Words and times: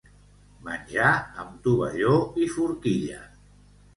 Menjar 0.67 1.09
amb 1.43 1.59
tovalló 1.67 2.15
i 2.45 2.47
forquilla. 2.57 3.21